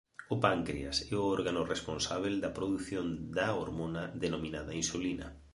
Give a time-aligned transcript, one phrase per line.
[0.33, 3.07] O páncreas é o órgano responsábel da produción
[3.37, 5.27] da hormona denominada insulina.